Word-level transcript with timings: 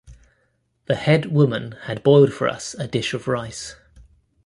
The 0.85 0.95
head-woman 0.95 1.73
had 1.83 2.01
boiled 2.01 2.33
for 2.33 2.47
us 2.47 2.73
a 2.73 2.87
dish 2.87 3.13
of 3.13 3.27
rice 3.27 3.75